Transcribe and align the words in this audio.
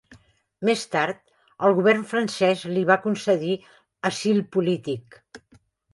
Més 0.69 0.85
tard, 0.93 1.19
el 1.67 1.75
govern 1.81 2.01
francès 2.13 2.63
li 2.77 2.85
va 2.93 2.99
concedir 3.05 3.53
asil 4.11 4.45
polític. 4.57 5.21